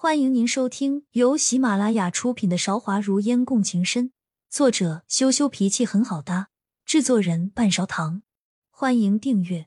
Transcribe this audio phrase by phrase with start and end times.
[0.00, 4.10] 欢迎您收听由喜马拉雅出品的《韶华如烟共情深》，
[4.48, 6.50] 作者羞羞脾气很好搭，
[6.84, 8.22] 制作人半勺糖。
[8.70, 9.66] 欢迎订阅。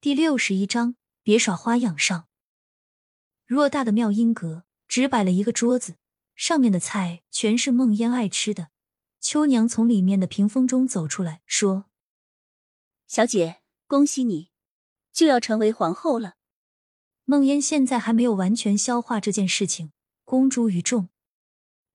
[0.00, 2.26] 第六十一章，别耍花样上。
[3.46, 5.94] 偌大的妙音阁只摆了一个桌子，
[6.34, 8.70] 上面的菜全是梦烟爱吃的。
[9.20, 11.84] 秋娘从里面的屏风中走出来，说
[13.06, 14.50] ：“小姐，恭喜你，
[15.12, 16.34] 就要成为皇后了。”
[17.30, 19.92] 梦烟现在还没有完全消化这件事情，
[20.24, 21.10] 公诸于众，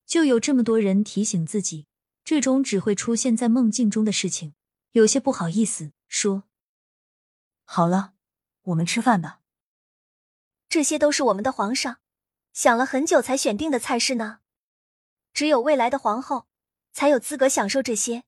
[0.05, 1.88] 就有这么多人提醒自己，
[2.24, 4.54] 这种只会出现在梦境中的事情，
[4.91, 6.44] 有些不好意思说。
[7.64, 8.14] 好了，
[8.62, 9.40] 我们吃饭吧。
[10.70, 11.98] 这些都是我们的皇上
[12.54, 14.41] 想了很久才选定的菜式呢，
[15.34, 16.46] 只有未来的皇后
[16.91, 18.24] 才有资格享受这些。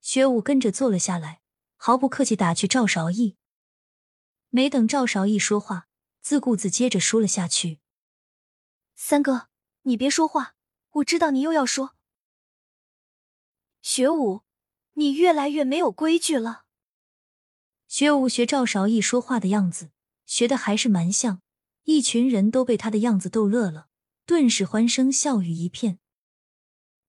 [0.00, 1.42] 学武跟着坐了下来，
[1.76, 3.36] 毫不客气打趣赵韶义。
[4.56, 5.86] 没等赵韶义说话，
[6.22, 7.78] 自顾自接着说了下去
[8.96, 9.48] ：“三哥，
[9.82, 10.54] 你别说话，
[10.92, 11.94] 我知道你又要说。
[13.82, 14.44] 学武，
[14.94, 16.64] 你越来越没有规矩了。”
[17.86, 19.90] 学武学赵韶义说话的样子，
[20.24, 21.42] 学的还是蛮像。
[21.84, 23.88] 一群人都被他的样子逗乐了，
[24.24, 25.98] 顿时欢声笑语一片。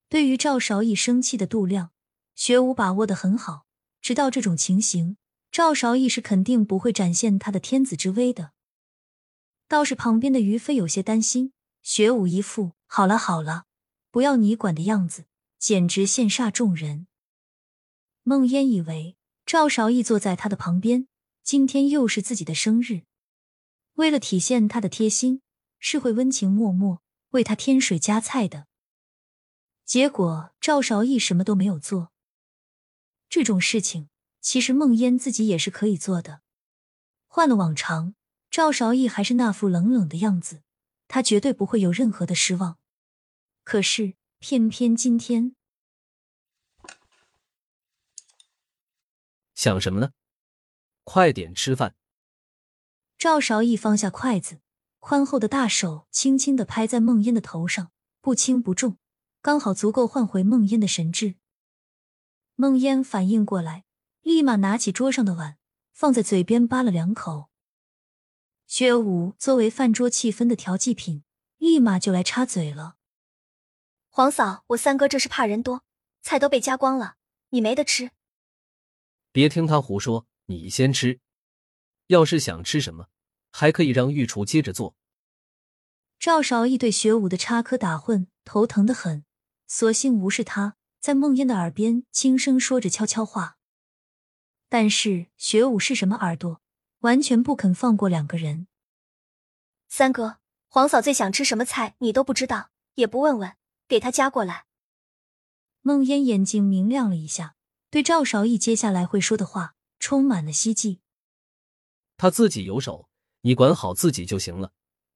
[0.09, 1.93] 对于赵韶义生气的度量，
[2.35, 3.65] 学武把握的很好，
[4.01, 5.15] 知道这种情形。
[5.51, 8.51] 赵韶义是肯定不会展现他的天子之威的，
[9.67, 11.53] 倒是旁边的于飞有些担心。
[11.81, 13.65] 学武一副“好了好了，
[14.11, 15.25] 不要你管”的样子，
[15.57, 17.07] 简直羡煞众人。
[18.23, 21.07] 孟烟以为赵韶义坐在他的旁边，
[21.43, 23.03] 今天又是自己的生日，
[23.93, 25.41] 为了体现他的贴心，
[25.79, 28.67] 是会温情脉脉为他添水加菜的。
[29.85, 32.11] 结果赵韶义什么都没有做，
[33.29, 34.09] 这种事情。
[34.41, 36.41] 其实梦烟自己也是可以做的。
[37.27, 38.15] 换了往常，
[38.49, 40.63] 赵韶义还是那副冷冷的样子，
[41.07, 42.77] 他绝对不会有任何的失望。
[43.63, 45.55] 可是偏偏今天，
[49.53, 50.11] 想什么呢？
[51.03, 51.95] 快点吃饭！
[53.17, 54.61] 赵韶义放下筷子，
[54.99, 57.91] 宽厚的大手轻轻的拍在梦烟的头上，
[58.21, 58.97] 不轻不重，
[59.41, 61.35] 刚好足够换回梦烟的神智。
[62.55, 63.86] 梦烟反应过来。
[64.27, 65.57] 立马拿起桌上的碗，
[65.93, 67.47] 放在嘴边扒了两口。
[68.65, 71.23] 薛武作为饭桌气氛的调剂品，
[71.59, 72.97] 立马就来插嘴了
[74.11, 75.85] ：“皇嫂，我三哥这是怕人多，
[76.21, 77.15] 菜都被夹光了，
[77.51, 78.11] 你没得吃。”
[79.31, 81.21] 别听他胡说，你先吃。
[82.07, 83.07] 要是想吃什么，
[83.53, 84.97] 还可以让御厨接着做。
[86.19, 89.23] 赵少义对学武的插科打诨头疼的很，
[89.67, 93.56] 索性无视他，在梦烟的耳边轻声说着悄悄话。
[94.69, 96.61] 但是学武是什么耳朵，
[96.99, 98.67] 完全不肯放过两个人。
[99.87, 103.55] 三哥，皇嫂最想吃什么菜，你都不知道，也不问问，
[103.87, 104.65] 给她夹过来。
[105.81, 107.55] 孟烟眼睛明亮了一下，
[107.89, 110.99] 对赵韶义接下来会说的话充满了希冀。
[112.17, 113.07] 他自己有手，
[113.41, 114.73] 你管好自己就行了，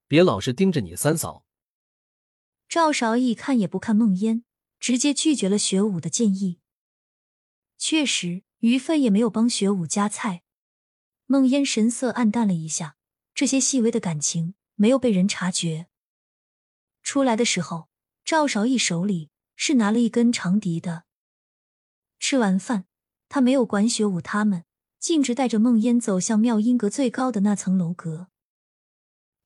[0.08, 1.44] 别老是盯着你三嫂。
[2.70, 4.46] 赵韶义看也不看孟烟，
[4.80, 6.62] 直接拒绝了学武的建议。
[7.78, 8.44] 确实。
[8.62, 10.44] 于飞也没有帮学武夹菜，
[11.26, 12.96] 孟烟神色暗淡了一下，
[13.34, 15.88] 这些细微的感情没有被人察觉。
[17.02, 17.90] 出来的时候，
[18.24, 21.06] 赵少义手里是拿了一根长笛的。
[22.20, 22.86] 吃完饭，
[23.30, 24.64] 他没有管学武他们，
[25.00, 28.28] 径直带着孟烟走向妙音阁最高的那层楼阁。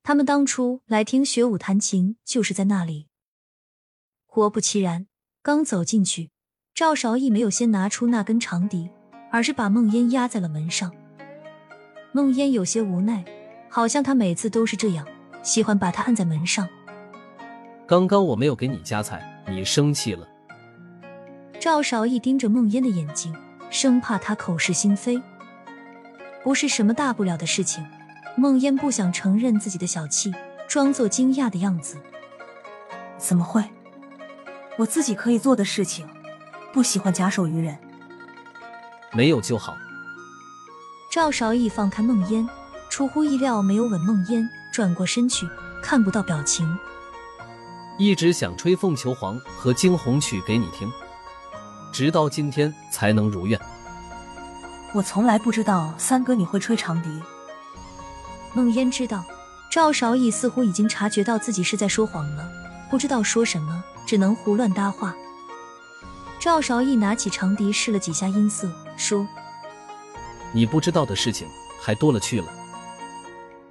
[0.02, 3.08] 他们当初来听学武弹琴，就是在那里。
[4.26, 5.06] 果不其然，
[5.42, 6.30] 刚走进去，
[6.74, 8.90] 赵少义没有先拿出那根长笛。
[9.36, 10.90] 而是把梦烟压在了门上。
[12.12, 13.22] 梦烟有些无奈，
[13.68, 15.06] 好像他每次都是这样，
[15.42, 16.66] 喜欢把他按在门上。
[17.86, 20.26] 刚刚我没有给你夹菜，你生气了？
[21.60, 23.36] 赵少义盯着梦烟的眼睛，
[23.68, 25.22] 生怕他口是心非。
[26.42, 27.84] 不是什么大不了的事情。
[28.38, 30.32] 梦烟不想承认自己的小气，
[30.66, 31.98] 装作惊讶的样子。
[33.18, 33.62] 怎么会？
[34.78, 36.08] 我自己可以做的事情，
[36.72, 37.76] 不喜欢假手于人。
[39.16, 39.76] 没有就好。
[41.10, 42.46] 赵少义放开梦烟，
[42.90, 45.48] 出乎意料没有吻梦烟，转过身去，
[45.82, 46.78] 看不到表情。
[47.98, 50.92] 一直想吹凤求凰和惊鸿曲给你听，
[51.90, 53.58] 直到今天才能如愿。
[54.92, 57.08] 我从来不知道三哥你会吹长笛。
[58.52, 59.24] 梦烟知道
[59.70, 62.46] 赵少义似乎已经察觉到自己是在说谎了，
[62.90, 65.14] 不知道说什么，只能胡乱搭话。
[66.38, 69.26] 赵少义拿起长笛试了几下音色，说
[70.52, 71.46] ：“你不知道的事情
[71.80, 72.46] 还多了去了。”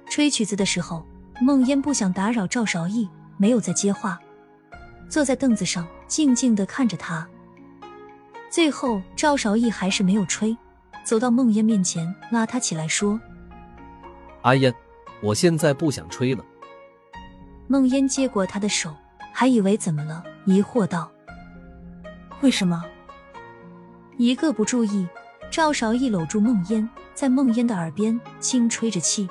[0.08, 1.04] 吹曲子的时候，
[1.40, 4.18] 梦烟不想打扰赵韶义，没有再接话，
[5.08, 7.26] 坐在凳子上静静的看着他。
[8.48, 10.56] 最后，赵韶义还是没有吹，
[11.04, 13.20] 走到梦烟面前，拉她起来说
[14.42, 14.72] ：“阿烟，
[15.20, 16.44] 我现在不想吹了。”
[17.68, 18.94] 梦烟接过他的手，
[19.32, 21.10] 还以为怎么了，疑惑道
[22.40, 22.82] ：“为什么？”
[24.18, 25.06] 一个不注意，
[25.50, 29.28] 赵韶义搂住梦烟，在梦烟的耳边轻吹着气。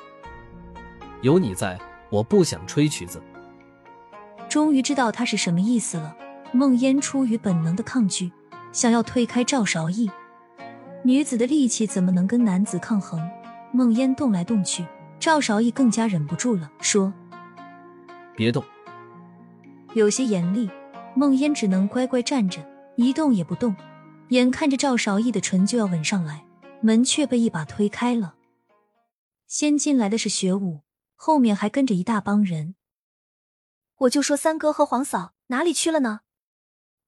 [1.22, 1.80] 有你在，
[2.12, 3.20] 我不想吹曲子。
[4.48, 6.16] 终于知道他是什么意思了。
[6.52, 8.32] 梦烟出于本能的抗拒，
[8.72, 10.10] 想要推开赵韶义。
[11.04, 13.20] 女子的力气怎么能跟男子抗衡？
[13.72, 14.86] 梦烟动来动去，
[15.20, 17.12] 赵韶义更加忍不住了，说
[18.38, 18.64] ：“别动。”
[19.96, 20.70] 有些严厉，
[21.16, 22.62] 梦烟只能乖乖站着，
[22.96, 23.76] 一动也不动。
[24.30, 26.46] 眼看着赵少义的唇就要吻上来，
[26.82, 28.36] 门却被一把推开了。
[29.46, 30.82] 先进来的是学武，
[31.16, 32.76] 后面还跟着一大帮人。
[33.98, 36.22] 我就说三哥和黄嫂哪里去了呢？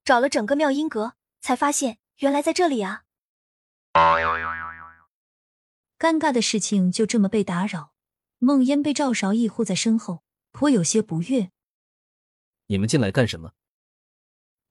[0.05, 3.03] 找了整个妙音阁，才发现原来在这里啊！
[5.97, 7.93] 尴尬的事情就这么被打扰。
[8.37, 11.49] 梦烟被赵少义护在身后，颇有些不悦。
[12.67, 13.53] 你们进来干什么？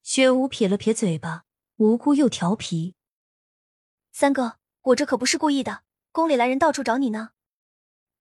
[0.04, 1.45] 雪舞撇了撇嘴巴。
[1.78, 2.94] 无辜又调皮，
[4.10, 5.82] 三哥，我这可不是故意的。
[6.10, 7.32] 宫里来人到处找你呢，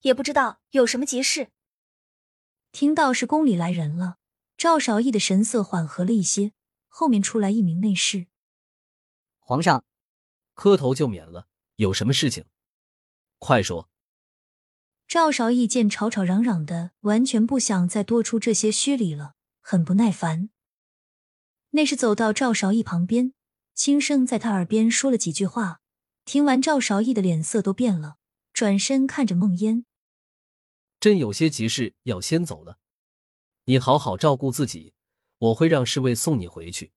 [0.01, 1.51] 也不知道有什么急事。
[2.73, 4.17] 听到是宫里来人了，
[4.57, 6.51] 赵少义的神色缓和了一些。
[6.89, 8.27] 后面出来一名内侍，
[9.39, 9.85] 皇上，
[10.53, 12.45] 磕头就免了，有什么事情，
[13.37, 13.89] 快说。
[15.07, 20.49] 赵少义见吵吵嚷嚷的，完全不想再多出这些虚礼了，很不耐烦。
[21.69, 23.33] 内侍走到赵少义旁边。
[23.75, 25.81] 轻声在他耳边说了几句话，
[26.23, 28.15] 听完赵韶义的脸色都变了，
[28.53, 29.85] 转身看着梦烟
[31.01, 32.79] ：“朕有些急事要先走了，
[33.65, 34.93] 你好好照顾自己，
[35.37, 36.93] 我会让侍卫送你回去。”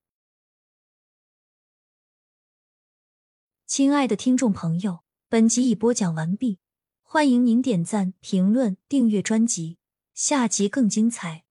[3.66, 6.60] 亲爱的听众朋友，本集已播讲完毕，
[7.02, 9.78] 欢迎您点赞、评论、订阅专辑，
[10.14, 11.47] 下集更精彩。